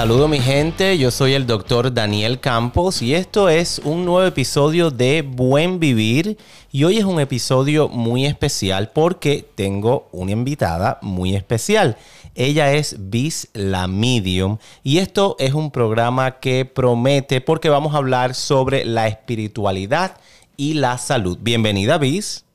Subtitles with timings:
[0.00, 4.90] Saludo mi gente, yo soy el doctor Daniel Campos y esto es un nuevo episodio
[4.90, 6.38] de Buen Vivir
[6.72, 11.98] y hoy es un episodio muy especial porque tengo una invitada muy especial.
[12.34, 17.98] Ella es Bis la Medium y esto es un programa que promete porque vamos a
[17.98, 20.18] hablar sobre la espiritualidad
[20.56, 21.36] y la salud.
[21.42, 22.46] Bienvenida Bis.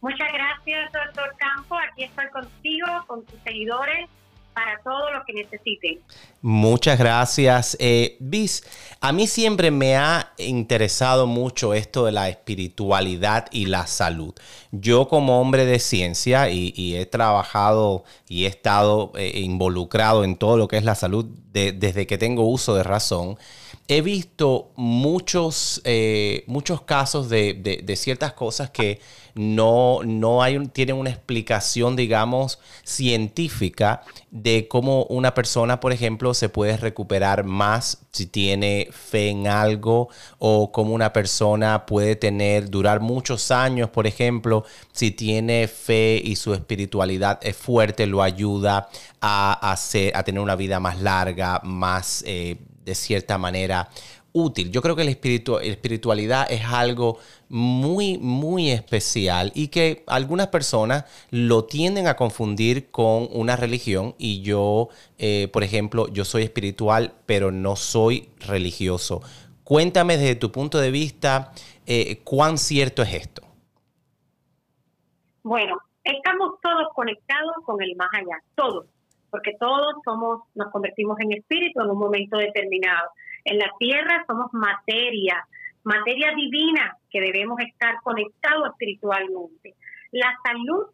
[0.00, 1.78] Muchas gracias, doctor Campos.
[1.90, 4.08] Aquí estoy contigo, con tus seguidores
[4.54, 6.00] para todo lo que necesiten.
[6.42, 7.76] Muchas gracias.
[7.80, 8.64] Eh, Bis,
[9.00, 14.34] a mí siempre me ha interesado mucho esto de la espiritualidad y la salud.
[14.72, 20.56] Yo como hombre de ciencia y, he trabajado y he estado eh, involucrado en todo
[20.56, 23.38] lo que es la salud desde que tengo uso de razón,
[23.90, 29.00] he visto muchos, eh, muchos casos de, ciertas cosas que
[29.34, 36.48] no, no hay tienen una explicación, digamos, científica de cómo una persona, por ejemplo, se
[36.48, 43.00] puede recuperar más si tiene fe en algo o cómo una persona puede tener, durar
[43.00, 48.88] muchos años, por ejemplo, si tiene fe y su espiritualidad es fuerte, lo ayuda
[49.20, 52.22] a, hacer, a tener una vida más larga, más...
[52.24, 53.88] Eh, de cierta manera
[54.32, 54.70] útil.
[54.70, 61.64] Yo creo que la espiritualidad es algo muy, muy especial y que algunas personas lo
[61.64, 64.88] tienden a confundir con una religión y yo,
[65.18, 69.22] eh, por ejemplo, yo soy espiritual, pero no soy religioso.
[69.64, 71.52] Cuéntame desde tu punto de vista
[71.86, 73.42] eh, cuán cierto es esto.
[75.42, 78.86] Bueno, estamos todos conectados con el más allá, todos
[79.30, 83.10] porque todos somos, nos convertimos en espíritu en un momento determinado.
[83.44, 85.46] En la tierra somos materia,
[85.84, 89.74] materia divina que debemos estar conectados espiritualmente.
[90.12, 90.86] La salud,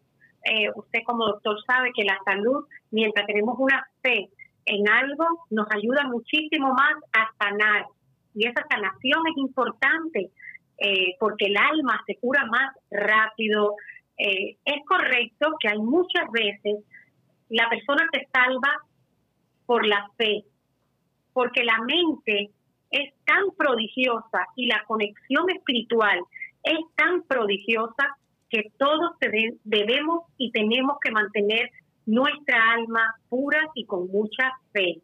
[0.43, 4.29] eh, usted como doctor sabe que la salud, mientras tenemos una fe
[4.65, 7.85] en algo, nos ayuda muchísimo más a sanar.
[8.33, 10.29] Y esa sanación es importante
[10.77, 13.75] eh, porque el alma se cura más rápido.
[14.17, 16.83] Eh, es correcto que hay muchas veces
[17.49, 18.71] la persona se salva
[19.65, 20.43] por la fe,
[21.33, 22.51] porque la mente
[22.91, 26.19] es tan prodigiosa y la conexión espiritual
[26.63, 28.17] es tan prodigiosa
[28.49, 29.11] que todos
[29.63, 31.69] debemos y tenemos que mantener
[32.05, 35.01] nuestra alma pura y con mucha fe,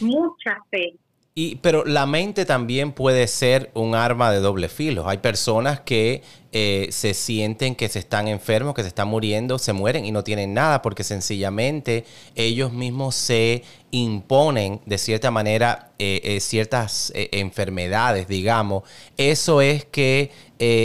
[0.00, 0.94] mucha fe.
[1.34, 5.08] Y, pero la mente también puede ser un arma de doble filo.
[5.08, 6.22] Hay personas que
[6.52, 10.22] eh, se sienten que se están enfermos, que se están muriendo, se mueren y no
[10.24, 12.04] tienen nada porque sencillamente
[12.34, 18.82] ellos mismos se imponen de cierta manera eh, eh, ciertas enfermedades, digamos.
[19.16, 20.30] Eso es que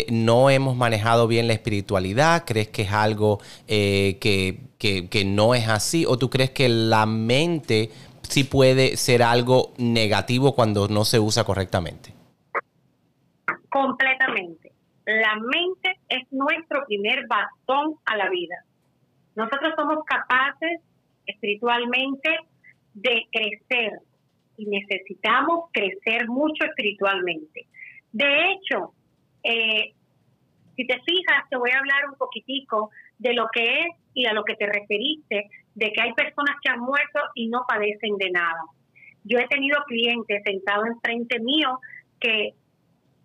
[0.09, 2.45] no hemos manejado bien la espiritualidad.
[2.45, 6.05] ¿Crees que es algo que, que no es así?
[6.05, 7.91] ¿O tú crees que la mente
[8.29, 12.13] sí puede ser algo negativo cuando no se usa correctamente.
[13.69, 14.71] Completamente.
[15.05, 18.55] La mente es nuestro primer bastón a la vida.
[19.35, 20.81] Nosotros somos capaces
[21.25, 22.29] espiritualmente
[22.93, 23.99] de crecer
[24.57, 27.67] y necesitamos crecer mucho espiritualmente.
[28.11, 28.94] De hecho,
[29.44, 29.94] eh,
[30.75, 34.33] si te fijas, te voy a hablar un poquitico de lo que es y a
[34.33, 38.31] lo que te referiste de que hay personas que han muerto y no padecen de
[38.31, 38.61] nada.
[39.23, 41.79] Yo he tenido clientes sentados enfrente mío
[42.19, 42.55] que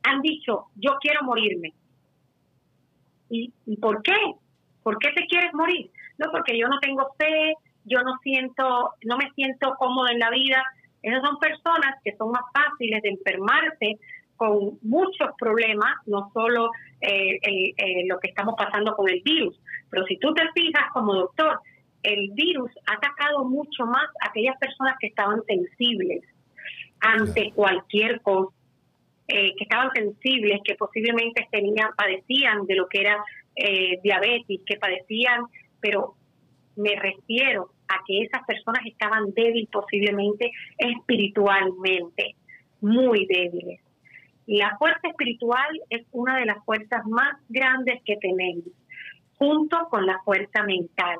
[0.02, 1.72] han dicho, yo quiero morirme.
[3.30, 4.16] ¿Y, ¿Y por qué?
[4.82, 5.90] ¿Por qué te quieres morir?
[6.18, 7.54] No, porque yo no tengo fe,
[7.84, 10.62] yo no siento, no me siento cómodo en la vida.
[11.00, 13.98] Esas son personas que son más fáciles de enfermarse
[14.36, 16.70] con muchos problemas, no solo
[17.00, 19.58] eh, eh, lo que estamos pasando con el virus,
[19.88, 21.60] pero si tú te fijas como doctor,
[22.02, 26.22] el virus ha atacado mucho más a aquellas personas que estaban sensibles
[27.00, 28.54] ante cualquier cosa,
[29.28, 33.24] eh, que estaban sensibles, que posiblemente tenían, padecían de lo que era
[33.56, 35.42] eh, diabetes, que padecían,
[35.80, 36.14] pero
[36.76, 42.34] me refiero a que esas personas estaban débiles posiblemente espiritualmente,
[42.80, 43.80] muy débiles.
[44.46, 48.64] La fuerza espiritual es una de las fuerzas más grandes que tenemos,
[49.38, 51.18] junto con la fuerza mental.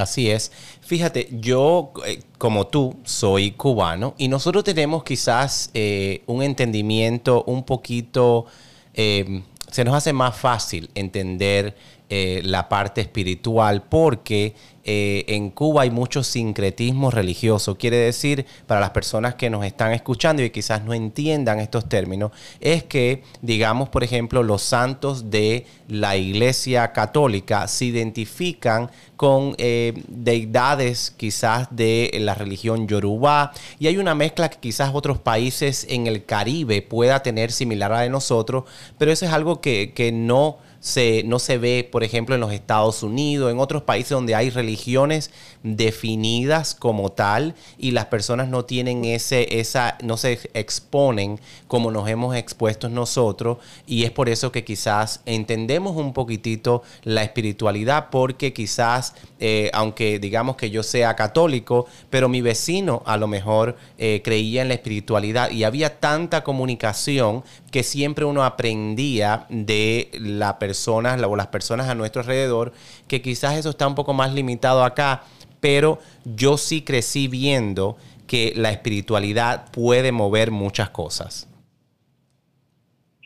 [0.00, 0.50] Así es.
[0.80, 7.64] Fíjate, yo eh, como tú soy cubano y nosotros tenemos quizás eh, un entendimiento un
[7.64, 8.46] poquito,
[8.94, 11.76] eh, se nos hace más fácil entender
[12.12, 17.78] eh, la parte espiritual porque eh, en Cuba hay mucho sincretismo religioso.
[17.78, 22.32] Quiere decir, para las personas que nos están escuchando y quizás no entiendan estos términos,
[22.58, 30.02] es que, digamos, por ejemplo, los santos de la Iglesia Católica se identifican con eh,
[30.08, 36.08] deidades quizás de la religión yoruba y hay una mezcla que quizás otros países en
[36.08, 38.64] el Caribe pueda tener similar a la de nosotros,
[38.98, 42.52] pero eso es algo que, que no se, no se ve, por ejemplo, en los
[42.52, 45.30] Estados Unidos, en otros países donde hay religiones
[45.62, 52.08] definidas como tal y las personas no tienen ese, esa, no se exponen como nos
[52.08, 58.52] hemos expuesto nosotros y es por eso que quizás entendemos un poquitito la espiritualidad porque
[58.52, 64.22] quizás, eh, aunque digamos que yo sea católico, pero mi vecino a lo mejor eh,
[64.24, 70.70] creía en la espiritualidad y había tanta comunicación que siempre uno aprendía de la persona
[70.70, 72.72] personas o las personas a nuestro alrededor,
[73.10, 75.24] que quizás eso está un poco más limitado acá,
[75.60, 77.96] pero yo sí crecí viendo
[78.28, 81.48] que la espiritualidad puede mover muchas cosas.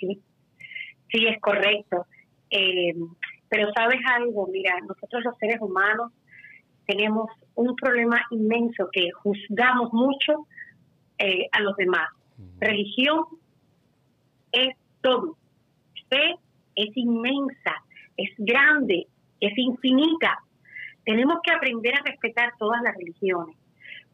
[0.00, 0.22] Sí,
[1.12, 2.06] sí, es correcto.
[2.48, 2.94] Eh,
[3.50, 6.12] pero sabes algo, mira, nosotros los seres humanos
[6.86, 10.46] tenemos un problema inmenso que juzgamos mucho
[11.18, 12.08] eh, a los demás.
[12.58, 13.26] Religión
[14.50, 15.36] es todo.
[16.08, 16.36] Fe
[16.74, 17.84] es inmensa,
[18.16, 19.08] es grande,
[19.40, 20.38] es infinita.
[21.04, 23.56] Tenemos que aprender a respetar todas las religiones,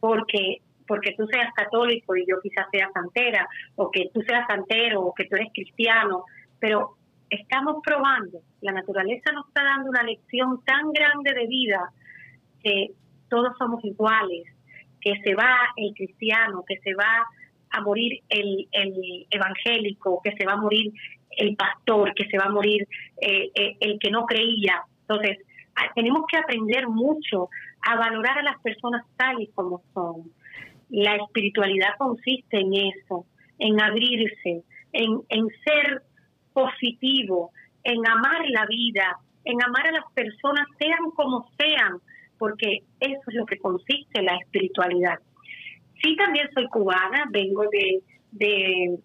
[0.00, 3.46] porque porque tú seas católico y yo quizás sea santera,
[3.76, 6.24] o que tú seas santero, o que tú eres cristiano,
[6.58, 6.96] pero
[7.30, 11.92] estamos probando, la naturaleza nos está dando una lección tan grande de vida
[12.60, 12.88] que
[13.28, 14.48] todos somos iguales,
[15.00, 17.24] que se va el cristiano, que se va
[17.70, 20.92] a morir el, el evangélico, que se va a morir
[21.36, 22.86] el pastor, que se va a morir
[23.20, 24.82] eh, eh, el que no creía.
[25.10, 25.38] Entonces,
[25.96, 27.48] tenemos que aprender mucho
[27.82, 30.30] a valorar a las personas tal y como son.
[30.88, 33.26] La espiritualidad consiste en eso,
[33.58, 34.62] en abrirse,
[34.92, 36.02] en, en ser
[36.52, 37.50] positivo,
[37.82, 41.98] en amar la vida, en amar a las personas sean como sean,
[42.38, 45.18] porque eso es lo que consiste la espiritualidad.
[46.02, 48.98] Sí, también soy cubana, vengo de, de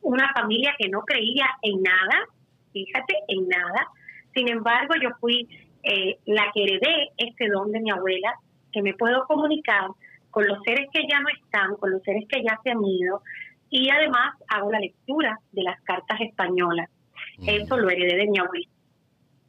[0.00, 2.24] una familia que no creía en nada,
[2.72, 3.88] fíjate, en nada.
[4.34, 5.48] Sin embargo, yo fui
[5.82, 8.34] eh, la que heredé este don de mi abuela,
[8.72, 9.88] que me puedo comunicar
[10.30, 13.22] con los seres que ya no están, con los seres que ya se han ido,
[13.70, 16.90] y además hago la lectura de las cartas españolas.
[17.38, 17.48] Mm.
[17.48, 18.68] Eso lo heredé de mi abuela.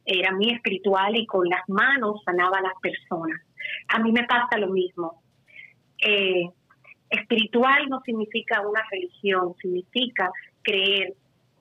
[0.04, 3.40] Era muy espiritual y con las manos sanaba a las personas.
[3.88, 5.20] A mí me pasa lo mismo.
[5.98, 6.48] Eh,
[7.10, 10.30] Espiritual no significa una religión, significa
[10.62, 11.14] creer,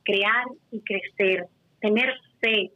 [0.04, 1.48] crear y crecer,
[1.80, 2.72] tener fe,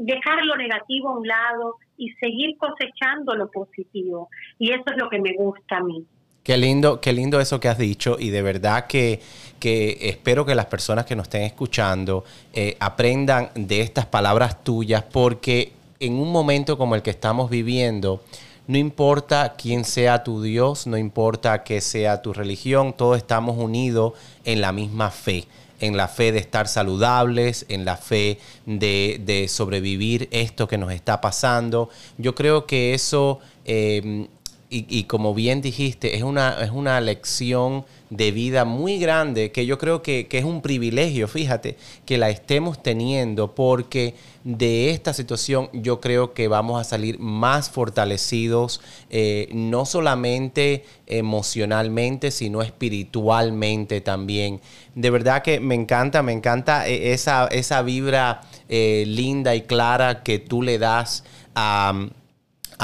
[0.00, 4.28] dejar lo negativo a un lado y seguir cosechando lo positivo.
[4.58, 6.04] Y eso es lo que me gusta a mí.
[6.42, 9.20] Qué lindo, qué lindo eso que has dicho y de verdad que,
[9.62, 12.24] espero que las personas que nos estén escuchando
[12.54, 18.22] eh, aprendan de estas palabras tuyas porque en un momento como el que estamos viviendo,
[18.70, 24.12] no importa quién sea tu Dios, no importa qué sea tu religión, todos estamos unidos
[24.44, 25.48] en la misma fe
[25.80, 31.22] en la fe de estar saludables, en la fe de, sobrevivir esto que nos está
[31.22, 31.88] pasando.
[32.18, 34.28] Yo creo que eso, eh,
[34.72, 39.78] y, como bien dijiste, es una, es una lección de vida muy grande que yo
[39.78, 41.76] creo que, es un privilegio, fíjate,
[42.06, 47.68] que la estemos teniendo porque de esta situación yo creo que vamos a salir más
[47.68, 54.60] fortalecidos, eh, no solamente emocionalmente, sino espiritualmente también.
[54.94, 60.22] De verdad que me encanta, me encanta eh, esa, esa vibra eh, linda y clara
[60.22, 61.24] que tú le das
[61.56, 62.08] a,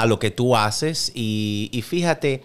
[0.05, 2.43] lo que tú haces y, y fíjate,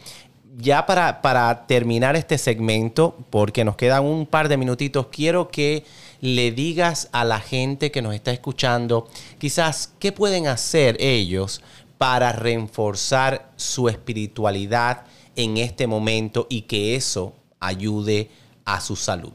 [0.57, 5.85] ya para, para terminar este segmento, porque nos quedan un par de minutitos, quiero que
[6.21, 11.63] le digas a la gente que nos está escuchando, quizás, qué pueden hacer ellos
[11.99, 15.07] para reforzar su espiritualidad
[15.37, 18.29] en este momento y que eso ayude
[18.65, 19.33] a su salud.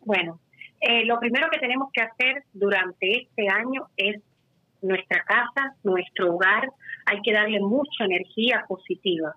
[0.00, 0.40] Bueno,
[0.80, 4.20] eh, lo primero que tenemos que hacer durante este año es
[4.84, 6.70] nuestra casa, nuestro hogar,
[7.06, 9.34] hay que darle mucha energía positiva.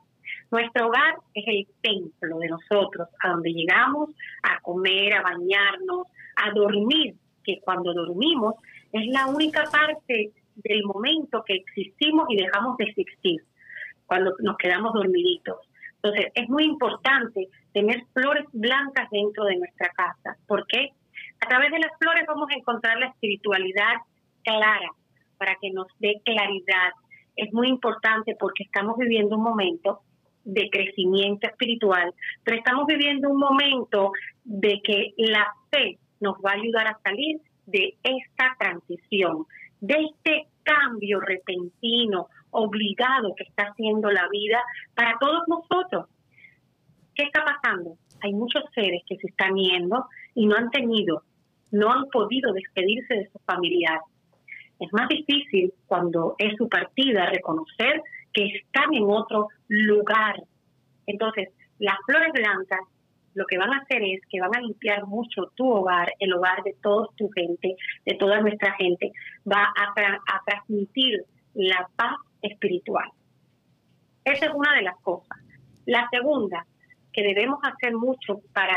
[0.51, 4.09] Nuestro hogar es el templo de nosotros, a donde llegamos
[4.43, 8.55] a comer, a bañarnos, a dormir, que cuando dormimos
[8.91, 13.41] es la única parte del momento que existimos y dejamos de existir,
[14.05, 15.57] cuando nos quedamos dormiditos.
[15.95, 20.37] Entonces, es muy importante tener flores blancas dentro de nuestra casa.
[20.47, 20.91] ¿Por qué?
[21.39, 23.95] A través de las flores vamos a encontrar la espiritualidad
[24.43, 24.91] clara
[25.37, 26.91] para que nos dé claridad.
[27.35, 30.01] Es muy importante porque estamos viviendo un momento
[30.43, 32.13] de crecimiento espiritual,
[32.43, 34.11] pero estamos viviendo un momento
[34.45, 39.45] de que la fe nos va a ayudar a salir de esta transición,
[39.81, 44.63] de este cambio repentino, obligado que está haciendo la vida
[44.95, 46.07] para todos nosotros.
[47.13, 47.97] ¿Qué está pasando?
[48.21, 51.23] Hay muchos seres que se están yendo y no han tenido,
[51.71, 54.01] no han podido despedirse de sus familiares.
[54.79, 58.01] Es más difícil cuando es su partida reconocer
[58.33, 60.35] que están en otro lugar.
[61.05, 62.79] Entonces, las flores blancas
[63.33, 66.63] lo que van a hacer es que van a limpiar mucho tu hogar, el hogar
[66.63, 69.11] de toda tu gente, de toda nuestra gente,
[69.47, 73.07] va a, a transmitir la paz espiritual.
[74.25, 75.37] Esa es una de las cosas.
[75.85, 76.65] La segunda,
[77.13, 78.75] que debemos hacer mucho para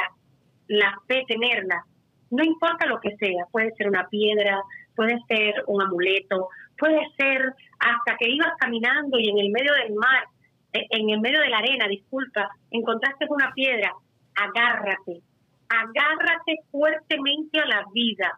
[0.69, 1.85] la fe tenerla,
[2.31, 4.61] no importa lo que sea, puede ser una piedra,
[4.95, 9.95] puede ser un amuleto, puede ser hasta que ibas caminando y en el medio del
[9.95, 10.25] mar,
[10.73, 13.93] eh, en el medio de la arena, disculpa, encontraste una piedra,
[14.35, 15.21] agárrate,
[15.69, 18.33] agárrate fuertemente a la vida.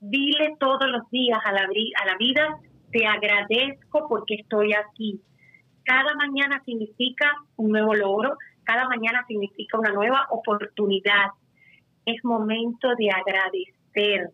[0.00, 2.58] Dile todos los días a la, a la vida,
[2.92, 5.20] te agradezco porque estoy aquí.
[5.84, 11.30] Cada mañana significa un nuevo logro, cada mañana significa una nueva oportunidad.
[12.04, 14.30] Es momento de agradecer.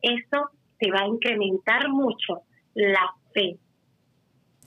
[0.00, 0.50] Eso
[0.82, 2.42] te va a incrementar mucho
[2.74, 3.56] la fe.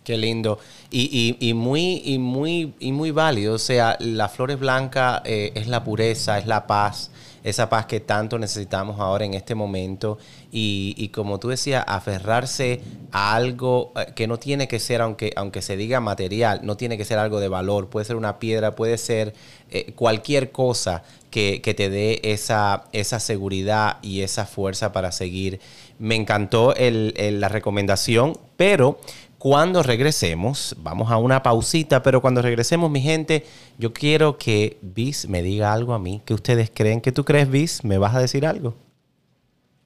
[0.05, 0.60] Qué lindo.
[0.89, 3.55] Y, muy, y, muy, y muy válido.
[3.55, 7.12] O sea, la flores blanca eh, es la pureza, es la paz,
[7.45, 10.17] esa paz que tanto necesitamos ahora en este momento.
[10.51, 15.31] Y, y como tú decías, aferrarse a algo eh, que no tiene que ser, aunque,
[15.35, 17.87] aunque se diga material, no tiene que ser algo de valor.
[17.87, 19.35] Puede ser una piedra, puede ser
[19.69, 25.59] eh, cualquier cosa que, que, te dé esa, esa seguridad y esa fuerza para seguir.
[25.99, 28.99] Me encantó el, la recomendación, pero
[29.45, 33.45] cuando regresemos, vamos a una pausita, pero cuando regresemos, mi gente,
[33.77, 36.19] yo quiero que Bis me diga algo a mí.
[36.25, 36.99] ¿Qué ustedes creen?
[36.99, 37.83] ¿Qué tú crees, Bis?
[37.83, 38.75] ¿Me vas a decir algo?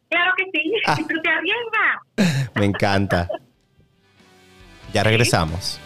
[0.07, 0.71] Claro que sí.
[0.85, 0.95] Ah.
[0.97, 1.05] Tú
[2.15, 2.23] te
[2.57, 3.27] me encanta.
[4.93, 5.77] Ya regresamos.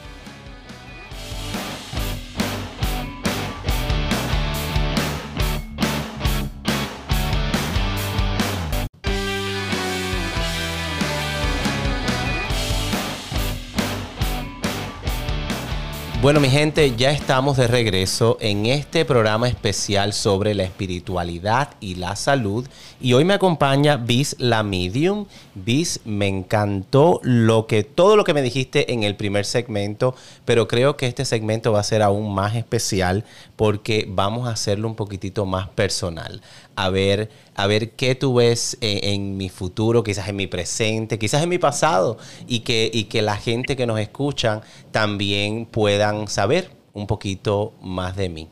[16.24, 21.96] Bueno, mi gente, ya estamos de regreso en este programa especial sobre la espiritualidad y
[21.96, 22.66] la salud.
[23.02, 25.26] Y hoy me acompaña Bis la Medium.
[25.54, 30.16] Bis, me encantó lo que, todo lo que me dijiste en el primer segmento,
[30.46, 33.26] pero creo que este segmento va a ser aún más especial
[33.56, 36.42] porque vamos a hacerlo un poquitito más personal.
[36.76, 41.44] A ver, a ver qué tú ves en, mi futuro, quizás en mi presente, quizás
[41.44, 42.18] en mi pasado,
[42.48, 48.16] y que, y que la gente que nos escuchan también puedan saber un poquito más
[48.16, 48.50] de mí.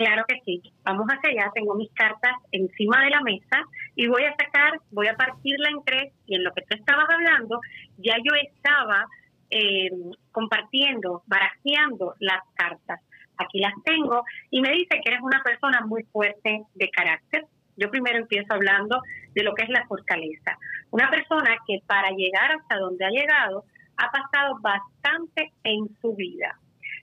[0.00, 0.62] Claro que sí.
[0.82, 1.52] Vamos hacia allá.
[1.54, 5.84] Tengo mis cartas encima de la mesa y voy a sacar, voy a partirla en
[5.84, 6.12] tres.
[6.26, 7.60] Y en lo que tú estabas hablando,
[7.98, 9.06] ya yo estaba
[9.50, 9.90] eh,
[10.32, 13.00] compartiendo, barajeando las cartas.
[13.36, 17.46] Aquí las tengo y me dice que eres una persona muy fuerte de carácter.
[17.76, 19.00] Yo primero empiezo hablando
[19.34, 20.58] de lo que es la fortaleza.
[20.90, 23.64] Una persona que para llegar hasta donde ha llegado
[23.96, 26.58] ha pasado bastante en su vida.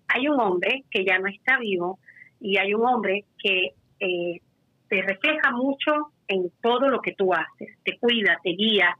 [0.09, 1.99] Hay un hombre que ya no está vivo,
[2.39, 4.41] y hay un hombre que eh,
[4.87, 8.97] te refleja mucho en todo lo que tú haces, te cuida, te guía,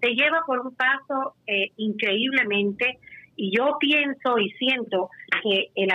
[0.00, 2.98] te lleva por un paso eh, increíblemente
[3.36, 5.10] y yo pienso y siento
[5.42, 5.90] que el,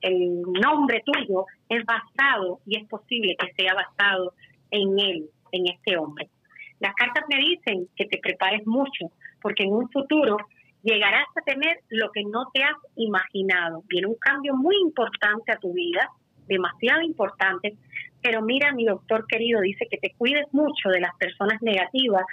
[0.00, 4.34] el, nombre tuyo es basado y es posible que sea basado
[4.72, 6.28] en él, en este hombre.
[6.80, 10.38] Las cartas me dicen que te prepares mucho porque en un futuro
[10.82, 13.84] llegarás a tener lo que no te has imaginado.
[13.88, 16.10] Viene un cambio muy importante a tu vida,
[16.48, 17.76] demasiado importante,
[18.22, 22.24] pero mira, mi doctor querido dice que te cuides mucho de las personas negativas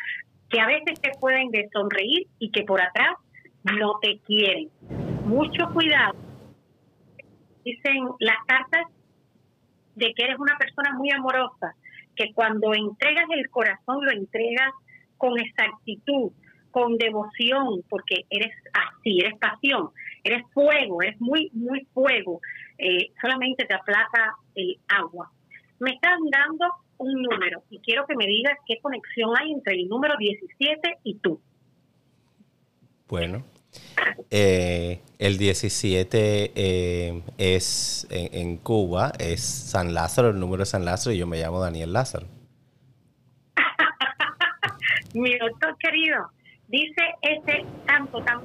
[0.50, 3.16] que a veces te pueden de sonreír y que por atrás
[3.64, 4.70] no te quieren.
[5.26, 6.16] Mucho cuidado.
[7.64, 8.88] Dicen las cartas
[9.96, 11.76] de que eres una persona muy amorosa,
[12.16, 14.72] que cuando entregas el corazón lo entregas
[15.18, 16.32] con exactitud,
[16.72, 19.90] con devoción, porque eres así, eres pasión,
[20.24, 22.42] eres fuego, eres muy, muy fuego.
[22.78, 25.32] Eh, solamente te aplaca el agua.
[25.80, 26.66] Me están dando
[26.98, 31.16] un número y quiero que me digas qué conexión hay entre el número 17 y
[31.16, 31.40] tú.
[33.08, 33.44] Bueno,
[34.30, 41.14] Eh, el 17 eh, es en, Cuba, es San Lázaro, el número de San Lázaro,
[41.14, 42.28] y yo me llamo Daniel Lázaro.
[45.14, 46.30] Mi doctor querido,
[46.68, 48.44] dice ese tanto tan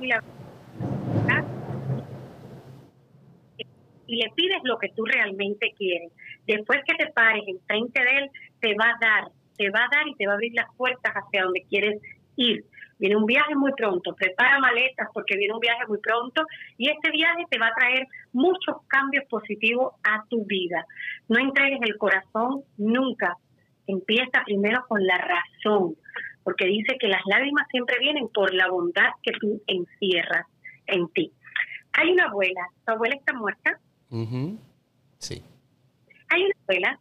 [4.08, 6.10] y le pides lo que tú realmente quieres.
[6.48, 10.08] Después que te pares enfrente de él, te va a dar, te va a dar
[10.08, 12.00] y te va a abrir las puertas hacia donde quieres
[12.36, 12.64] ir.
[12.98, 16.44] Viene un viaje muy pronto, prepara maletas porque viene un viaje muy pronto
[16.78, 20.86] y este viaje te va a traer muchos cambios positivos a tu vida.
[21.28, 23.36] No entregues el corazón nunca.
[23.86, 25.96] Empieza primero con la razón,
[26.42, 30.46] porque dice que las lágrimas siempre vienen por la bondad que tú encierras
[30.86, 31.30] en ti.
[31.92, 33.78] Hay una abuela, tu abuela está muerta.
[35.18, 35.42] Sí.
[36.30, 37.00] Hay una abuela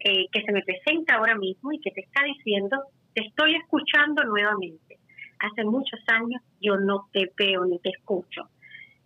[0.00, 2.82] eh, que se me presenta ahora mismo y que te está diciendo,
[3.14, 4.98] te estoy escuchando nuevamente.
[5.38, 8.48] Hace muchos años yo no te veo ni te escucho.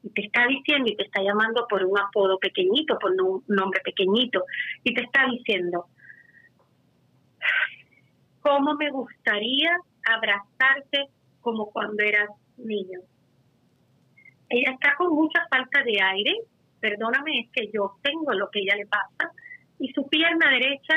[0.03, 3.81] Y te está diciendo y te está llamando por un apodo pequeñito, por un nombre
[3.85, 4.45] pequeñito.
[4.85, 5.87] Y te está diciendo,
[8.41, 11.09] ¿cómo me gustaría abrazarte
[11.41, 13.01] como cuando eras niño?
[14.49, 16.35] Ella está con mucha falta de aire,
[16.81, 19.33] perdóname, es que yo tengo lo que ella le pasa,
[19.79, 20.95] y su pierna derecha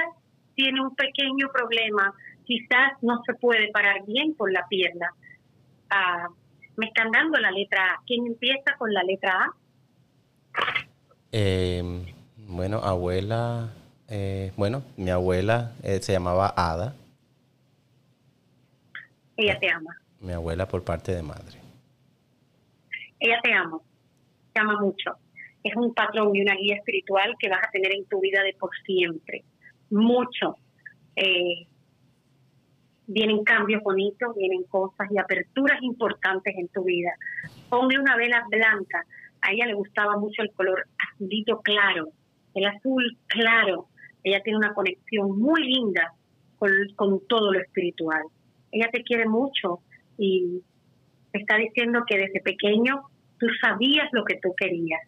[0.55, 2.13] tiene un pequeño problema,
[2.45, 5.13] quizás no se puede parar bien con la pierna.
[5.89, 6.27] Ah,
[6.77, 8.01] me están dando la letra A.
[8.05, 9.55] ¿Quién empieza con la letra A?
[11.31, 13.69] Em, bueno, abuela,
[14.07, 16.95] eh, bueno, mi abuela eh, se llamaba Ada.
[19.37, 19.95] Ella te ama.
[20.19, 21.57] Mi abuela por parte de madre.
[23.19, 23.79] Ella te ama,
[24.53, 25.17] te ama mucho.
[25.63, 28.53] Es un patrón y una guía espiritual que vas a tener en tu vida de
[28.53, 29.43] por siempre.
[29.89, 30.55] Mucho.
[31.15, 31.67] Eh,
[33.07, 37.11] vienen cambios bonitos, vienen cosas y aperturas importantes en tu vida.
[37.69, 39.05] Ponle una vela blanca.
[39.41, 42.09] A ella le gustaba mucho el color azulito claro,
[42.53, 43.87] el azul claro.
[44.23, 46.13] Ella tiene una conexión muy linda
[46.57, 48.21] con, con todo lo espiritual.
[48.71, 49.79] Ella te quiere mucho
[50.17, 50.61] y
[51.31, 53.01] te está diciendo que desde pequeño
[53.39, 55.01] tú sabías lo que tú querías,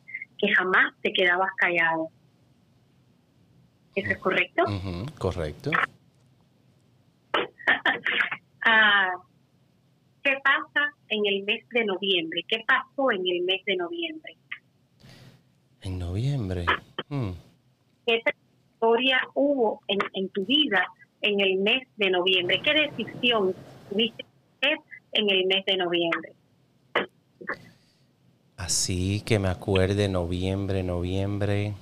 [0.43, 2.09] que jamás te quedabas callado.
[3.95, 4.63] ¿Eso es correcto?
[5.17, 5.71] correcto.
[8.65, 9.11] Ah,
[10.24, 12.46] ¿Qué pasa en el mes de noviembre?
[12.48, 14.37] ¿Qué pasó en el mes de noviembre?
[15.81, 16.65] En noviembre.
[17.09, 17.31] Hmm.
[18.07, 18.22] ¿Qué
[18.72, 20.87] historia hubo en, en tu vida
[21.20, 22.61] en el mes de noviembre?
[22.63, 23.53] ¿Qué decisión
[23.89, 24.24] tuviste
[25.11, 26.31] en el mes de noviembre?
[28.57, 31.74] Así que me acuerde, noviembre, noviembre.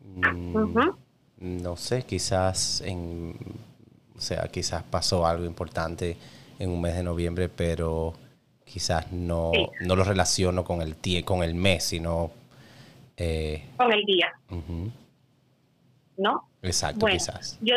[0.00, 0.90] Mm,
[1.38, 3.34] no sé, quizás en.
[4.16, 6.16] O sea, quizás pasó algo importante
[6.58, 8.14] en un mes de noviembre, pero
[8.64, 12.30] quizás no, no lo relaciono con el, con el mes, sino.
[13.16, 14.32] Eh, con el día.
[16.16, 16.48] ¿No?
[16.62, 17.58] Exacto, quizás.
[17.60, 17.76] Yo,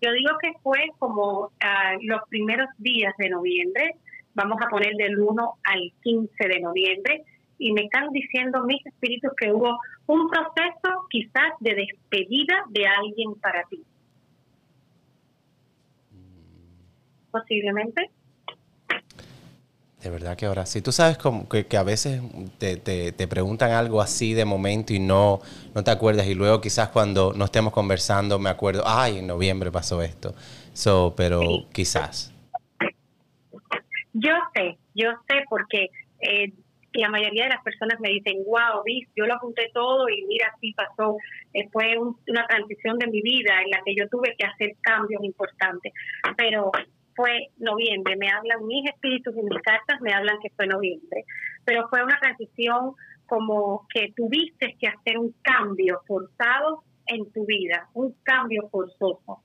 [0.00, 3.96] yo digo que fue como ah, los primeros días de noviembre
[4.38, 7.24] vamos a poner del 1 al 15 de noviembre,
[7.58, 13.34] y me están diciendo mis espíritus que hubo un proceso quizás de despedida de alguien
[13.34, 13.82] para ti.
[17.32, 18.10] Posiblemente.
[20.00, 20.80] De verdad que ahora sí.
[20.80, 22.22] Tú sabes como que, a veces
[22.58, 25.40] te, te, preguntan algo así de momento y no,
[25.74, 29.72] no te acuerdas y luego quizás cuando no estemos conversando me acuerdo, ay, en noviembre
[29.72, 30.32] pasó esto.
[30.72, 32.32] So, pero quizás.
[34.20, 36.52] Yo sé, yo sé porque eh,
[36.92, 38.82] la mayoría de las personas me dicen, wow,
[39.14, 41.16] yo lo apunté todo y mira, así pasó.
[41.54, 45.22] Eh, fue una transición de mi vida en la que yo tuve que hacer cambios
[45.22, 45.92] importantes,
[46.36, 46.72] pero
[47.14, 51.24] fue noviembre, me hablan mis espíritus y mis cartas, me hablan que fue noviembre,
[51.64, 52.92] pero fue una transición
[53.26, 59.42] como que tuviste que hacer un cambio forzado en tu vida, un cambio forzoso.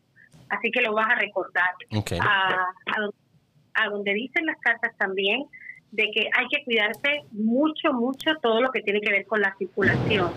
[0.50, 1.74] Así que lo vas a recordar.
[2.22, 2.54] A,
[2.86, 3.10] a
[3.74, 5.46] a donde dicen las cartas también
[5.92, 9.56] de que hay que cuidarse mucho, mucho todo lo que tiene que ver con la
[9.58, 10.32] circulación.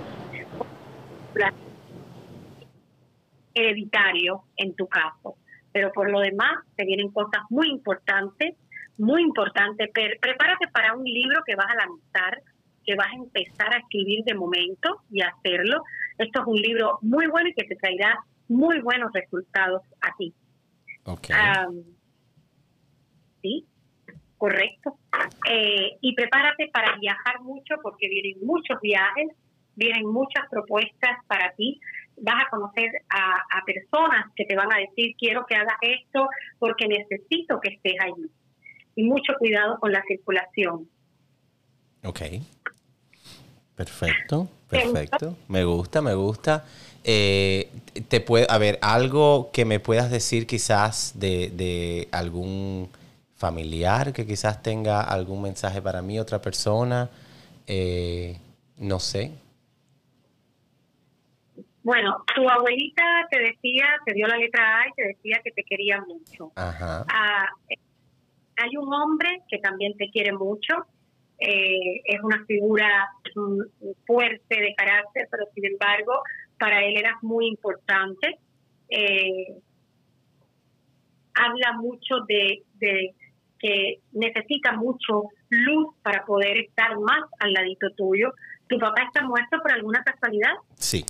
[3.54, 5.36] Hereditario en tu caso.
[5.72, 8.54] Pero por lo demás, te vienen cosas muy importantes,
[8.98, 9.90] muy importantes.
[9.92, 12.42] prepárate para un libro que vas a lanzar,
[12.84, 15.82] que vas a empezar a escribir de momento y hacerlo.
[16.18, 18.18] Esto es un libro muy bueno y que te traerá
[18.48, 20.34] muy buenos resultados a ti.
[21.04, 21.34] Okay.
[23.46, 23.66] ¿Sí?
[24.38, 24.98] Correcto.
[25.50, 29.28] Eh, y prepárate para viajar mucho porque vienen muchos viajes,
[29.74, 31.80] vienen muchas propuestas para ti.
[32.18, 36.28] Vas a conocer a, personas que te van a decir, quiero que hagas esto
[36.58, 38.30] porque necesito que estés allí.
[38.94, 40.88] Y mucho cuidado con la circulación.
[42.04, 42.20] Ok.
[43.74, 45.36] Perfecto, perfecto.
[45.48, 46.64] Me gusta, me gusta.
[47.04, 47.70] Eh,
[48.08, 52.88] te puede, a ver, algo que me puedas decir quizás de, de, algún
[53.36, 57.10] familiar que quizás tenga algún mensaje para mí, otra persona,
[57.66, 58.38] eh,
[58.78, 59.32] no sé.
[61.82, 65.62] Bueno, tu abuelita te decía, te dio la letra A y te decía que te
[65.62, 66.50] quería mucho.
[66.56, 67.04] Ajá.
[67.08, 67.48] Ah,
[68.56, 70.86] hay un hombre que también te quiere mucho,
[71.38, 73.10] eh, es una figura
[74.06, 76.22] fuerte de carácter, pero sin embargo,
[76.58, 78.38] para él eras muy importante.
[78.88, 79.58] Eh,
[81.34, 82.64] habla mucho de,
[83.58, 88.32] que necesita mucho luz para poder estar más al ladito tuyo.
[88.68, 90.54] ¿Tu papá está muerto por alguna casualidad?
[90.74, 91.04] Sí.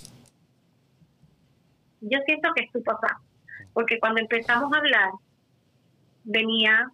[2.00, 3.20] Yo siento que es tu papá,
[3.72, 5.10] porque cuando empezamos a hablar,
[6.24, 6.90] venía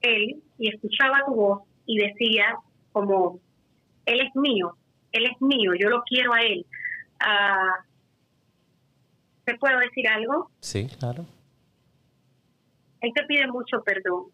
[0.00, 2.56] él y escuchaba tu voz y decía
[2.92, 3.40] como,
[4.06, 4.76] él es mío,
[5.12, 6.64] él es mío, yo lo quiero a él.
[7.20, 7.84] Uh,
[9.44, 10.50] ¿Te puedo decir algo?
[10.60, 11.24] Sí, claro.
[13.00, 14.26] Él te pide mucho perdón,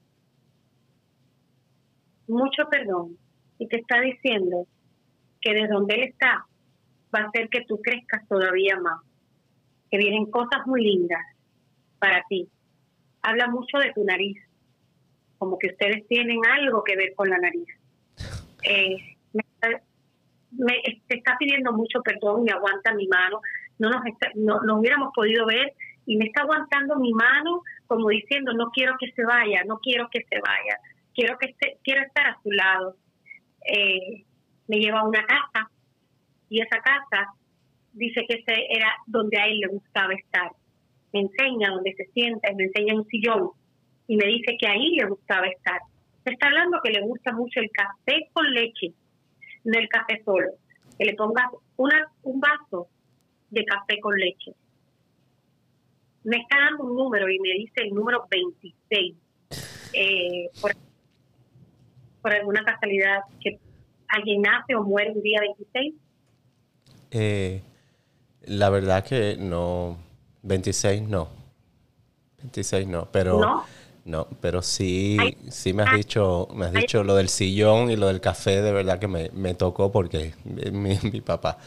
[2.32, 3.16] mucho perdón,
[3.58, 4.66] y te está diciendo
[5.40, 6.46] que de donde él está
[7.14, 9.00] va a hacer que tú crezcas todavía más,
[9.90, 11.20] que vienen cosas muy lindas
[11.98, 12.48] para ti.
[13.22, 14.38] Habla mucho de tu nariz,
[15.38, 17.68] como que ustedes tienen algo que ver con la nariz.
[18.64, 18.96] Eh,
[20.52, 20.74] me,
[21.08, 23.40] está pidiendo mucho perdón y aguanta mi mano.
[23.78, 24.02] No nos,
[24.36, 25.72] no, hubiéramos podido ver
[26.06, 30.08] y me está aguantando mi mano como diciendo no quiero que se vaya, no quiero
[30.10, 30.78] que se vaya,
[31.14, 32.96] quiero que esté, quiero estar a su lado.
[33.66, 34.24] Eh,
[34.68, 35.70] me lleva a una casa
[36.48, 37.34] y esa casa
[37.92, 40.50] dice que ese era donde a él le gustaba estar.
[41.12, 43.50] Me enseña donde se sienta, me enseña un sillón
[44.06, 45.80] y me dice que ahí le gustaba estar.
[46.24, 48.92] Se está hablando que le gusta mucho el café con leche,
[49.64, 50.52] no el café solo.
[50.98, 51.46] Que le pongas
[51.76, 52.88] una, un vaso
[53.50, 54.52] de café con leche.
[56.24, 59.16] Me está dando un número y me dice el número 26.
[59.94, 60.72] Eh, por,
[62.22, 63.58] por alguna casualidad que
[64.08, 65.94] alguien nace o muere un día 26.
[67.10, 67.62] Eh,
[68.42, 69.98] la verdad que no,
[70.42, 71.28] 26 no.
[72.38, 73.38] 26 no, pero...
[73.38, 73.64] ¿No?
[74.04, 75.16] No, pero sí,
[75.48, 78.72] sí me has dicho, me has dicho lo del sillón y lo del café, de
[78.72, 81.58] verdad que me, me tocó porque mi, mi papá.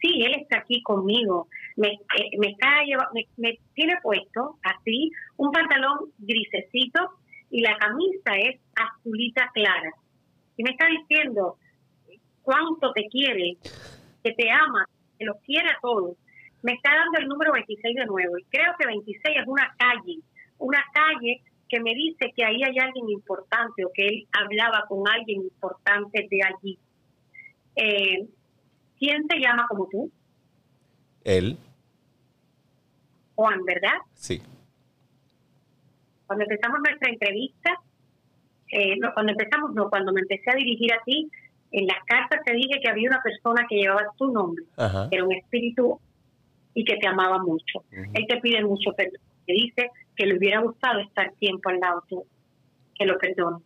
[0.00, 1.46] Sí, él está aquí conmigo.
[1.76, 2.66] Me, eh, me está
[3.12, 7.10] me, me, tiene puesto así un pantalón grisecito
[7.50, 9.92] y la camisa es azulita clara.
[10.56, 11.56] Y me está diciendo
[12.42, 13.56] cuánto te quiere,
[14.22, 14.86] que te ama,
[15.18, 16.16] que los quiere a todos.
[16.62, 20.20] Me está dando el número 26 de nuevo y creo que 26 es una calle
[20.60, 25.08] una calle que me dice que ahí hay alguien importante o que él hablaba con
[25.08, 26.78] alguien importante de allí.
[27.76, 28.28] Eh,
[28.98, 30.10] ¿Quién te llama como tú?
[31.24, 31.56] Él.
[33.34, 33.98] Juan, ¿verdad?
[34.14, 34.42] Sí.
[36.30, 37.74] Cuando empezamos nuestra entrevista,
[38.70, 41.28] eh, no, cuando empezamos, no, cuando me empecé a dirigir a ti,
[41.72, 45.24] en las cartas te dije que había una persona que llevaba tu nombre, que era
[45.24, 45.98] un espíritu
[46.72, 47.82] y que te amaba mucho.
[47.90, 49.20] Él te pide mucho perdón.
[49.44, 52.22] Te dice que le hubiera gustado estar tiempo al lado tuyo,
[52.94, 53.58] que lo perdone.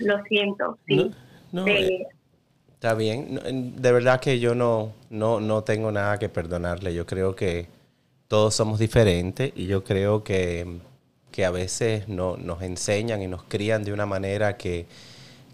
[0.00, 1.10] Lo siento, sí.
[1.66, 2.06] Eh,
[2.78, 3.74] está bien.
[3.76, 6.94] De verdad que yo no, no, no tengo nada que perdonarle.
[6.94, 7.66] Yo creo que
[8.28, 10.78] todos somos diferentes y yo creo que,
[11.32, 14.86] que a veces no, nos enseñan y nos crían de una manera que,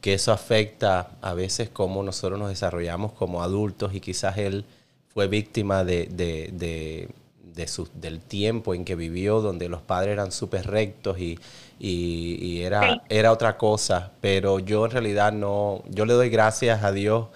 [0.02, 4.66] que eso afecta a veces cómo nosotros nos desarrollamos como adultos y quizás él
[5.08, 7.08] fue víctima de, de, de,
[7.66, 11.38] su, del tiempo en que vivió, donde los padres eran súper rectos y,
[11.78, 14.12] y, era, era otra cosa.
[14.20, 17.28] Pero yo en realidad no, yo le doy gracias a Dios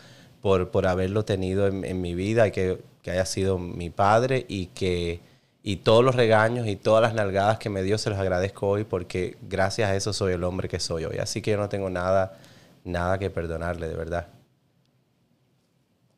[0.42, 4.66] por, por haberlo tenido en, mi vida y que, que, haya sido mi padre y
[4.66, 5.20] que
[5.62, 8.84] y todos los regaños y todas las nalgadas que me dio se los agradezco hoy
[8.84, 11.18] porque gracias a eso soy el hombre que soy hoy.
[11.18, 12.38] Así que yo no tengo nada,
[12.84, 14.28] nada que perdonarle, de verdad.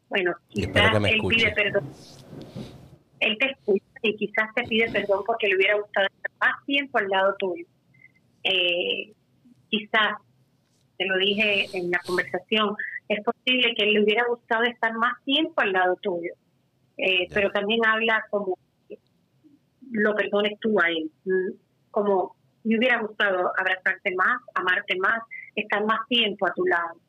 [0.09, 1.85] Bueno, quizás él pide perdón.
[3.21, 6.99] Él te escucha y quizás te pide perdón porque le hubiera gustado estar más tiempo
[6.99, 7.67] al lado tuyo.
[8.45, 9.13] Eh,
[9.69, 10.19] quizás,
[10.97, 12.75] te lo dije en la conversación,
[13.09, 16.33] es posible que le hubiera gustado estar más tiempo al lado tuyo.
[16.97, 18.59] Eh, pero también habla como
[19.91, 21.11] lo perdones tú a él.
[21.25, 21.57] Mm,
[21.91, 25.23] como me hubiera gustado abrazarte más, amarte más,
[25.55, 27.01] estar más tiempo a tu lado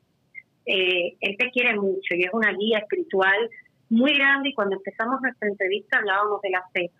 [0.66, 3.50] eh, él te quiere mucho y es una guía espiritual
[3.92, 6.90] muy grande y cuando empezamos nuestra entrevista hablábamos de la fe.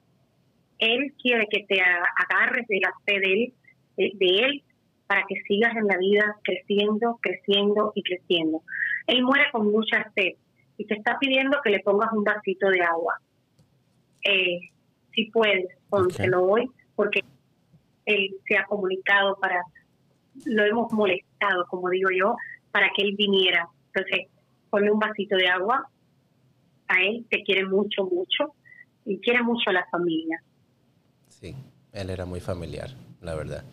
[0.78, 3.55] Él quiere que te agarres de la fe de Él,
[3.96, 4.62] de, Él
[5.07, 8.62] para que sigas en la vida creciendo, creciendo y creciendo.
[9.07, 10.35] Él muere con mucha sed
[10.76, 13.18] y te está pidiendo que le pongas un vasito de agua.
[14.24, 14.61] Eh,
[15.14, 17.24] si puedes, pónselo hoy, porque
[18.05, 19.62] él se ha comunicado para,
[20.44, 22.37] lo hemos molestado, como digo yo,
[22.70, 23.66] para que él viniera.
[23.94, 24.28] Entonces,
[24.68, 25.88] ponle un vasito de agua
[26.92, 28.55] a él, te quiere mucho, mucho,
[29.05, 30.42] y quiere mucho a la familia.
[31.28, 31.55] Sí,
[31.92, 33.64] él era muy familiar, la verdad.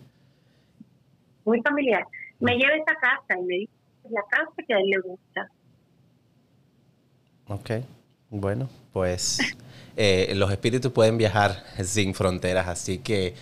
[1.45, 2.05] Muy familiar.
[2.39, 3.71] Me lleva a esa casa y me dice
[4.10, 5.51] la casa que a él le gusta.
[7.47, 7.71] Ok,
[8.29, 9.39] bueno, pues
[9.97, 13.34] eh, los espíritus pueden viajar sin fronteras, así que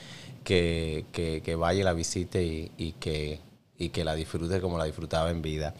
[0.47, 3.39] que, que, vaya la visite y, que,
[3.77, 5.73] y que la disfrute como la disfrutaba en vida.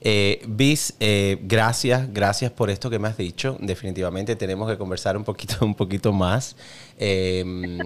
[0.00, 3.56] Eh, Bis, eh, gracias, gracias por esto que me has dicho.
[3.60, 6.56] Definitivamente tenemos que conversar un poquito, un poquito más.
[6.98, 7.78] Em,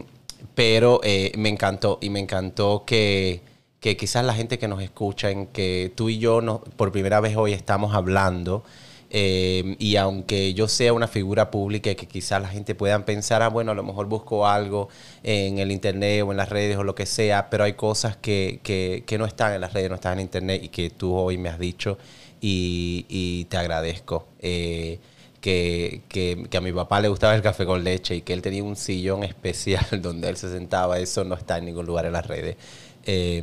[0.55, 3.43] pero eh, me encantó y me encantó que,
[3.81, 7.21] que, quizás la gente que nos escucha, en que tú y yo no, por primera
[7.21, 8.65] vez hoy estamos hablando
[9.13, 13.43] eh, y aunque yo sea una figura pública y que quizás la gente pueda pensar,
[13.43, 14.89] ah, bueno, a lo mejor busco algo
[15.25, 18.61] en el internet o en las redes o lo que sea, pero hay cosas que,
[18.63, 21.49] que, no están en las redes, no están en internet y que tú hoy me
[21.49, 21.99] has dicho
[22.41, 24.29] y, te agradezco.
[24.39, 24.99] Eh,
[25.41, 28.63] que, que, a mi papá le gustaba el café con leche y que él tenía
[28.63, 32.27] un sillón especial donde él se sentaba, eso no está en ningún lugar en las
[32.27, 32.57] redes.
[33.05, 33.43] Eh,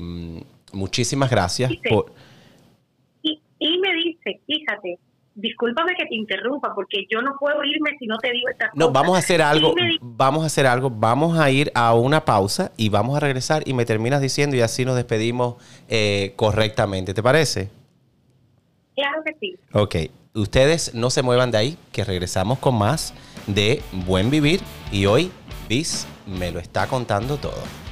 [0.71, 1.73] muchísimas gracias.
[1.89, 2.13] por...
[3.21, 4.99] y, y me dice, fíjate,
[5.37, 8.91] discúlpame que te interrumpa, porque yo no puedo irme si no te digo esta No,
[8.91, 12.89] vamos a hacer algo, vamos a hacer algo, vamos a ir a una pausa y
[12.89, 15.55] vamos a regresar y me terminas diciendo y así nos despedimos
[15.87, 17.69] eh, correctamente, ¿te parece?
[18.95, 19.55] Claro que sí.
[19.73, 19.95] Ok,
[20.33, 23.13] ustedes no se muevan de ahí, que regresamos con más
[23.45, 24.59] de Buen Vivir
[24.91, 25.31] y hoy
[25.69, 27.86] Bis me lo está contando todo.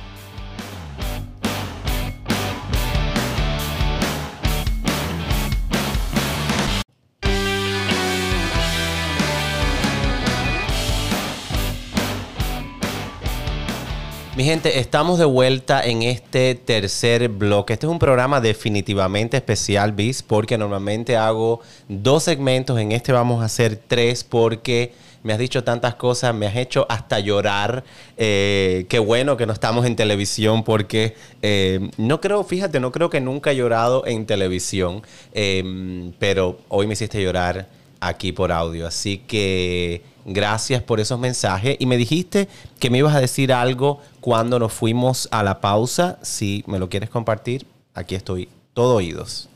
[14.36, 17.72] Mi gente, estamos de vuelta en este tercer bloque.
[17.72, 22.78] Este es un programa definitivamente especial, Bis, porque normalmente hago dos segmentos.
[22.78, 24.92] En este vamos a hacer tres porque
[25.24, 27.86] me has dicho tantas cosas, me has hecho hasta llorar.
[28.18, 33.10] Eh, qué bueno que no estamos en televisión porque eh, no creo, fíjate, no creo
[33.10, 37.70] que nunca he llorado en televisión, em, pero hoy me hiciste llorar
[38.02, 38.86] aquí por audio.
[38.86, 41.78] Así que gracias por esos mensajes.
[41.80, 42.48] Y me dijiste
[42.80, 46.20] que me ibas a decir algo cuando nos fuimos a la pausa.
[46.24, 49.50] Si me lo quieres compartir, aquí estoy, todo oídos.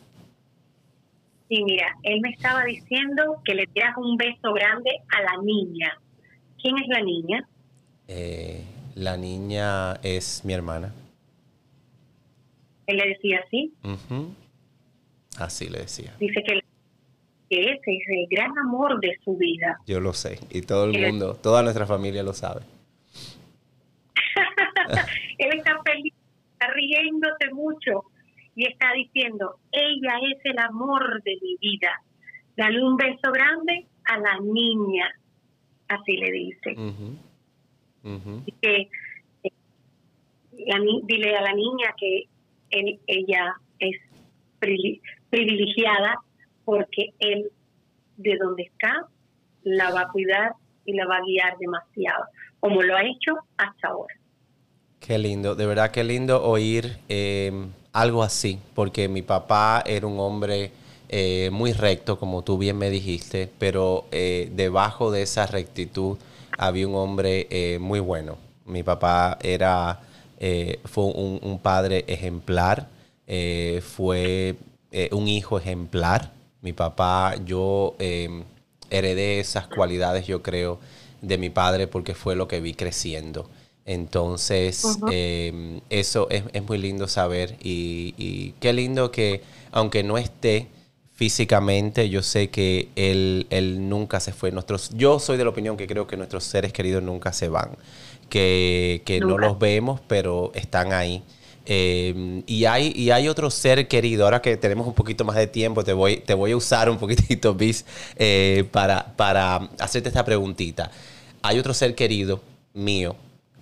[1.50, 5.98] Sí, mira, él me estaba diciendo que le dieras un beso grande a la niña.
[6.62, 7.48] ¿Quién es la niña?
[8.08, 8.64] Eh,
[8.96, 10.94] la niña es mi hermana.
[12.86, 13.74] Él le decía así.
[15.38, 16.16] Así le decía.
[16.20, 16.62] Dice que
[17.50, 19.80] ese es el gran amor de su vida.
[19.88, 22.62] Yo lo sé, y todo el mundo, toda nuestra familia lo sabe.
[25.38, 26.14] Él está feliz,
[26.54, 28.04] está riéndose mucho
[28.56, 32.02] y está diciendo, ella es el amor de mi vida.
[32.56, 35.12] Dale un beso grande a la niña,
[35.88, 36.76] así le dice.
[38.62, 38.90] que,
[39.44, 39.52] eh,
[41.04, 42.26] dile a la niña que
[42.70, 43.98] ella es
[45.30, 46.20] privilegiada
[46.70, 47.50] porque Él,
[48.18, 49.08] de donde está,
[49.64, 50.54] la va a cuidar
[50.86, 52.26] y la va a guiar demasiado,
[52.60, 54.14] como lo ha hecho hasta ahora.
[55.00, 57.52] Qué lindo, de verdad qué lindo oír eh,
[57.92, 60.72] algo así, porque mi papá era un hombre
[61.10, 66.20] eh, muy recto, como tú bien me dijiste, pero eh, debajo de esa rectitud
[66.56, 68.38] había un hombre muy bueno.
[68.68, 70.02] Mi papá era,
[70.84, 72.90] fue un, un, padre ejemplar,
[73.26, 74.56] fue
[75.12, 78.44] un hijo ejemplar, mi papá, yo em,
[78.90, 80.80] heredé esas cualidades, yo creo,
[81.22, 83.50] de mi padre porque fue lo que vi creciendo.
[83.86, 89.42] Entonces, em, eso es, muy lindo saber y, qué lindo que,
[89.72, 90.68] aunque no esté
[91.14, 94.52] físicamente, yo sé que él, él nunca se fue.
[94.52, 97.72] Nuestros, yo soy de la opinión que creo que nuestros seres queridos nunca se van,
[98.30, 101.24] que, que no los vemos, pero están ahí.
[101.72, 105.46] Eh, y, hay, y hay otro ser querido, ahora que tenemos un poquito más de
[105.46, 110.26] tiempo, te voy, te voy a usar un poquitito, Bis, eh, para, para hacerte esta
[110.26, 110.90] preguntita.
[111.44, 112.42] Hay otro ser querido
[112.74, 113.16] mío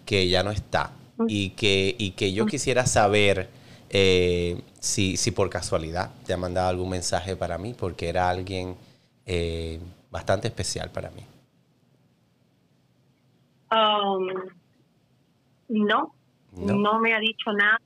[0.05, 0.91] que ya no está
[1.27, 3.49] y que, y que yo quisiera saber
[3.89, 8.77] eh, si, si por casualidad te ha mandado algún mensaje para mí, porque era alguien
[10.09, 11.23] bastante especial para mí.
[13.69, 14.27] Um,
[15.67, 16.13] no,
[16.55, 17.81] no, me ha dicho nada,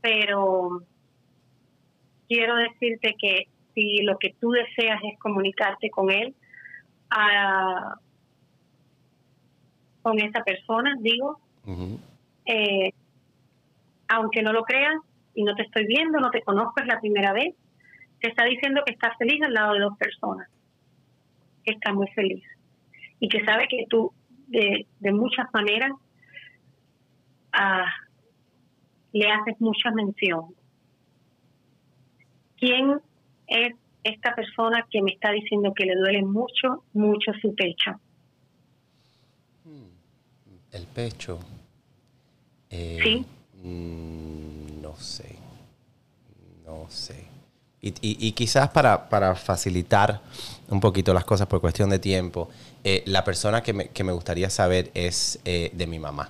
[0.00, 0.82] pero
[2.28, 6.34] quiero decirte que si lo que tú deseas es comunicarte con él,
[7.10, 7.96] ah,
[10.02, 11.38] con esa persona, digo,
[12.46, 12.92] eh,
[14.08, 14.96] aunque no lo creas
[15.34, 17.54] y no te estoy viendo, no te conozco, es la primera vez,
[18.20, 20.48] te está diciendo que está feliz al lado de dos personas,
[21.64, 22.42] que está muy feliz.
[23.20, 24.12] Y que sabe que tú
[24.46, 25.92] de, de muchas maneras
[27.52, 27.86] ah,
[29.12, 30.54] le haces mucha mención.
[32.56, 33.00] ¿Quién
[33.46, 38.00] es esta persona que me está diciendo que le duele mucho, mucho su pecho?
[40.72, 41.38] El pecho.
[42.70, 43.26] Eh, sí.
[43.62, 45.36] Mm, no sé.
[46.66, 47.26] No sé.
[47.80, 50.20] Y, quizás para, para, facilitar
[50.68, 52.50] un poquito las cosas por cuestión de tiempo,
[52.82, 56.28] eh, la persona que me, que me, gustaría saber es eh, de mi mamá.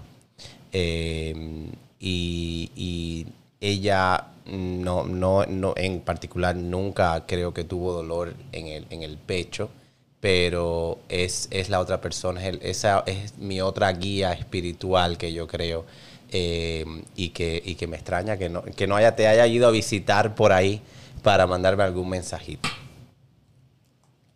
[2.00, 3.26] Y, y,
[3.61, 9.18] ella no, no, no, en particular nunca creo que tuvo dolor en el, en el
[9.18, 9.68] pecho
[10.20, 15.46] pero es, es la otra persona, es esa es mi otra guía espiritual que yo
[15.46, 15.84] creo
[16.30, 16.84] eh,
[17.16, 19.70] y, que, y que me extraña que no, que no haya, te haya ido a
[19.70, 20.82] visitar por ahí
[21.22, 22.68] para mandarme algún mensajito.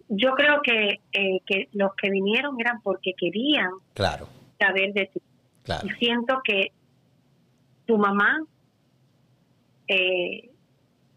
[0.08, 4.28] Yo creo que, eh, que los que vinieron eran porque querían claro.
[4.58, 5.20] saber de ti.
[5.84, 6.72] Y siento que
[7.92, 8.40] tu mamá,
[9.86, 10.48] eh,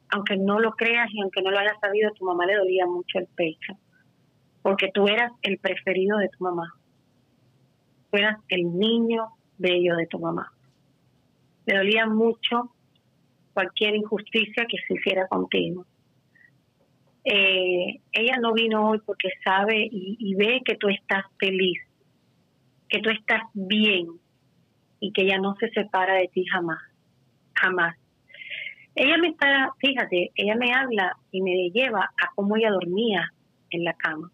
[0.09, 3.17] aunque no lo creas y aunque no lo hayas sabido, tu mamá le dolía mucho
[3.19, 3.77] el pecho
[4.61, 6.73] porque tú eras el preferido de tu mamá.
[8.09, 10.51] Tú eras el niño bello de tu mamá.
[11.65, 12.71] Le dolía mucho
[13.53, 15.85] cualquier injusticia que se hiciera contigo.
[17.23, 21.79] Eh, ella no vino hoy porque sabe y, ve que tú estás feliz,
[22.89, 24.07] que tú estás bien
[24.99, 26.81] y que ella no se separa de ti jamás,
[27.53, 27.95] jamás.
[28.95, 33.31] Ella me está, fíjate, ella me habla y me lleva a cómo ella dormía
[33.71, 34.31] en la cama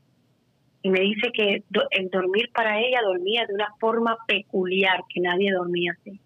[0.84, 5.52] y me dice que el dormir para ella dormía de una forma peculiar, que nadie
[5.52, 6.20] dormía así.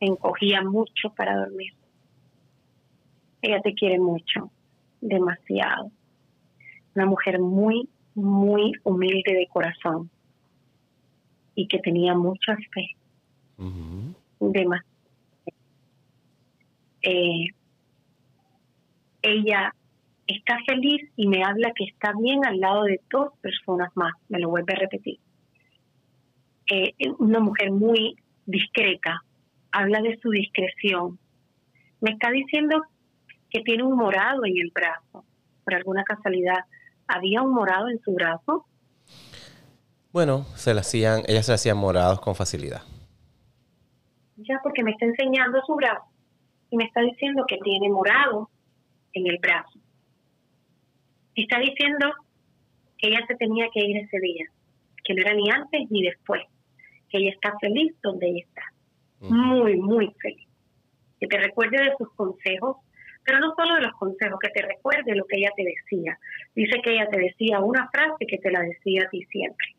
[0.00, 1.72] encogía mucho para dormir.
[3.40, 4.50] Ella te quiere mucho,
[5.00, 5.90] demasiado.
[6.94, 10.10] Una mujer muy, muy humilde de corazón
[11.56, 12.96] y que tenía mucha fe.
[17.02, 17.46] Eh,
[19.22, 19.74] ella
[20.26, 24.38] está feliz y me habla que está bien al lado de dos personas más, me
[24.38, 25.18] lo vuelve a repetir.
[26.70, 29.22] Eh, una mujer muy discreta,
[29.72, 31.18] habla de su discreción.
[32.00, 32.82] Me está diciendo
[33.50, 35.24] que tiene un morado en el brazo,
[35.64, 36.64] por alguna casualidad.
[37.08, 38.66] ¿Había un morado en su brazo?
[40.16, 42.80] Bueno, se le hacían, ellas se le hacían morados con facilidad.
[44.38, 46.06] Ya, porque me está enseñando su brazo
[46.70, 48.48] y me está diciendo que tiene morado
[49.12, 49.78] en el brazo
[51.34, 52.14] está diciendo
[52.96, 54.46] que ella se tenía que ir ese día,
[55.04, 56.40] que no era ni antes ni después,
[57.10, 58.62] que ella está feliz donde ella está,
[59.20, 60.48] muy, muy feliz.
[61.20, 62.78] Que te recuerde de sus consejos,
[63.22, 66.18] pero no solo de los consejos, que te recuerde lo que ella te decía.
[66.54, 69.75] Dice que ella te decía una frase que te la decía a ti siempre.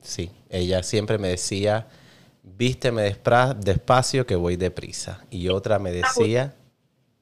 [0.00, 1.86] Sí, ella siempre me decía
[2.42, 3.16] vísteme
[3.64, 5.24] despacio que voy deprisa.
[5.30, 6.54] Y otra me decía,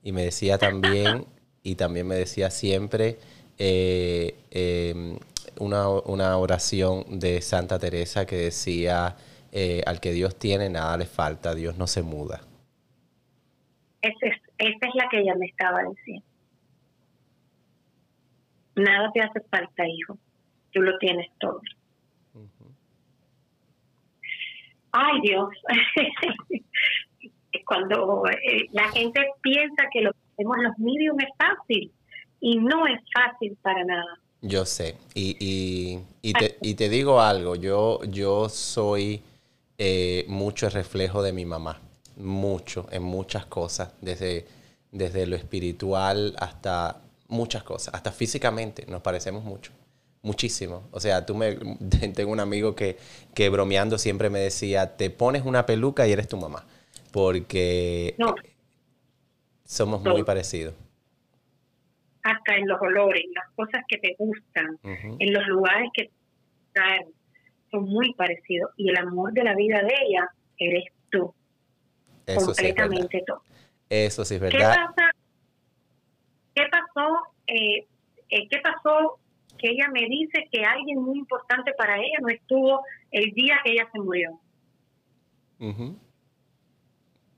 [0.03, 1.27] y me decía también,
[1.63, 3.19] y también me decía siempre
[3.59, 5.19] eh, em,
[5.59, 9.17] una, oración de Santa Teresa que decía,
[9.53, 12.43] eh, al que Dios tiene nada le falta, Dios no se muda.
[14.01, 16.25] Esa es, esa es la que ella me estaba diciendo.
[18.77, 20.17] Nada te hace falta, hijo.
[20.73, 21.61] Tú lo tienes todo.
[24.93, 25.49] ay Dios,
[27.67, 31.93] cuando eh, la gente piensa que lo que hacemos los medios es fácil
[32.41, 34.19] y no es fácil para nada.
[34.41, 39.21] Yo sé, y, y, y, te, y te, digo algo, yo, yo soy
[39.79, 41.81] eh, mucho reflejo de mi mamá,
[42.17, 44.47] mucho, en muchas cosas, desde,
[44.93, 49.73] desde lo espiritual hasta muchas cosas, hasta físicamente, nos parecemos mucho
[50.23, 50.89] muchísimo.
[50.91, 51.57] O sea, tú me,
[52.15, 52.97] tengo un amigo que,
[53.35, 56.65] que bromeando siempre me decía, te pones una peluca y eres tu mamá,
[57.13, 58.17] porque
[59.65, 60.75] somos muy parecidos.
[62.23, 66.11] Hasta en los olores, las cosas que te gustan, en los lugares que
[66.73, 67.07] traen,
[67.71, 68.71] son muy parecidos.
[68.77, 71.33] Y el amor de la vida de ella eres tú.
[72.27, 73.43] Eso completamente sí todo.
[73.89, 74.59] Eso sí es verdad.
[74.59, 75.11] ¿Qué, pasa?
[76.55, 77.09] ¿Qué pasó?
[77.47, 77.87] Eh,
[78.29, 79.19] eh, ¿qué pasó?
[79.59, 82.81] Que ella me dice que alguien muy importante para ella no estuvo
[83.11, 84.41] el día que ella se murió.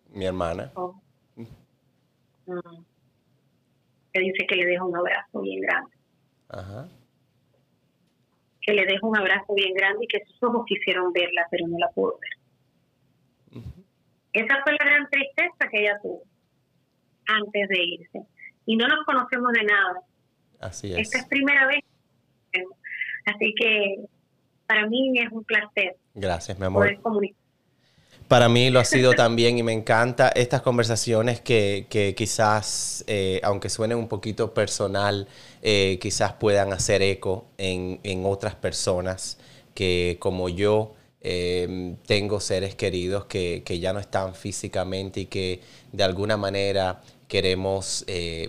[0.08, 0.70] Mi hermana.
[0.74, 1.00] Oh.
[4.12, 5.90] Que dice que le dejo un abrazo bien grande.
[6.48, 6.88] Ajá.
[8.60, 11.78] Que le dejo un abrazo bien grande y que sus ojos quisieron verla, pero no
[11.78, 13.62] la pudo ver.
[14.32, 16.22] Esa fue la gran tristeza que ella tuvo
[17.26, 18.20] antes de irse.
[18.66, 20.02] Y no nos conocemos de nada.
[20.60, 20.98] Así es.
[20.98, 21.80] Esta es primera vez.
[23.26, 23.96] Así que
[24.66, 25.96] para mí es un placer.
[26.14, 26.88] Gracias, mi amor.
[28.30, 33.40] Para mí lo ha sido también y me encanta estas conversaciones que, que quizás, eh,
[33.42, 35.26] aunque suenen un poquito personal,
[35.62, 39.36] eh, quizás puedan hacer eco en, en, otras personas
[39.74, 45.60] que como yo eh, tengo seres queridos que, que, ya no están físicamente y que
[45.90, 48.06] de alguna manera queremos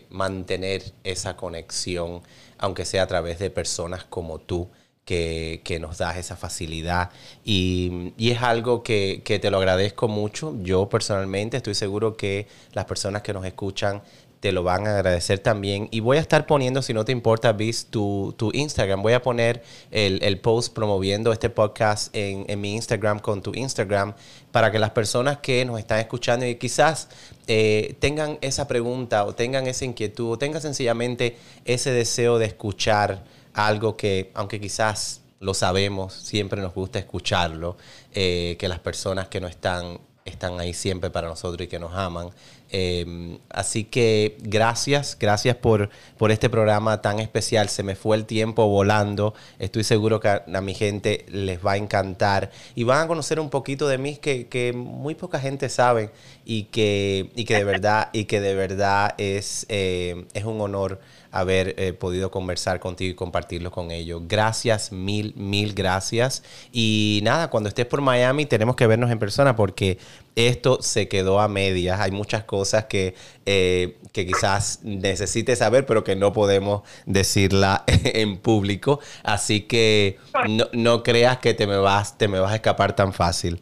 [0.10, 2.22] mantener esa conexión,
[2.62, 4.70] aunque sea a través de personas como tú
[5.06, 7.10] que, nos das esa facilidad.
[7.44, 10.56] Y, es algo que, te lo agradezco mucho.
[10.62, 14.02] Yo personalmente estoy seguro que las personas que nos escuchan
[14.42, 15.88] te lo van a agradecer también.
[15.92, 19.04] Y voy a estar poniendo, si no te importa, Viz, tu, tu Instagram.
[19.04, 24.16] Voy a poner el, post promoviendo este podcast en, mi Instagram con tu Instagram
[24.52, 27.08] para que las personas que nos están escuchando y quizás
[27.46, 33.24] eh, tengan esa pregunta o tengan esa inquietud o tengan sencillamente ese deseo de escuchar
[33.54, 37.78] algo que, aunque quizás lo sabemos, siempre nos gusta escucharlo,
[38.12, 41.94] eh, que las personas que no están están ahí siempre para nosotros y que nos
[41.94, 42.30] aman.
[42.72, 47.70] Eh, así que gracias, gracias por, por este programa tan especial.
[47.70, 49.34] Se me fue el tiempo volando.
[49.60, 53.50] Estoy seguro que a, mi gente les va a encantar y van a conocer un
[53.50, 56.12] poquito de mí que, muy poca gente sabe
[56.46, 61.00] y que, y que de verdad, y que de verdad es, eh, es un honor
[61.32, 64.22] haber eh, podido conversar contigo y compartirlo con ellos.
[64.28, 66.44] Gracias, mil, mil gracias.
[66.72, 69.98] Y nada, cuando estés por Miami tenemos que vernos en persona porque
[70.36, 72.00] esto se quedó a medias.
[72.00, 73.16] Hay muchas cosas que,
[73.46, 79.00] eh, que quizás necesites saber, pero que no podemos decirla en público.
[79.24, 80.18] Así que
[80.50, 83.62] no, no creas que te me, vas, te me vas a escapar tan fácil.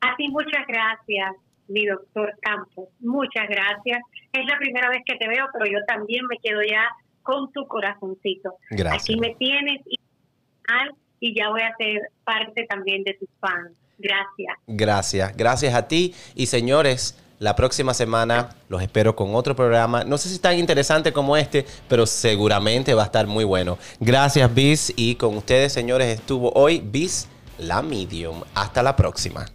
[0.00, 1.36] A ti muchas gracias
[1.70, 2.88] mi doctor Campos.
[3.00, 4.02] Muchas gracias.
[4.32, 6.86] Es la primera vez que te veo, pero yo también me quedo ya
[7.22, 8.56] con tu corazoncito.
[8.70, 9.04] Gracias.
[9.04, 9.98] Aquí me tienes y,
[11.20, 13.72] y ya voy a ser parte también de tus fans.
[14.00, 14.56] Gracias.
[14.66, 15.36] Gracias.
[15.36, 16.14] Gracias a ti.
[16.34, 20.04] Y señores, la próxima semana los espero con otro programa.
[20.04, 23.78] No sé si tan interesante como este, pero seguramente va a estar muy bueno.
[23.98, 24.92] Gracias, Bis.
[24.96, 27.28] Y con ustedes, señores, estuvo hoy Bis,
[27.58, 28.42] la Medium.
[28.54, 29.46] Hasta la próxima.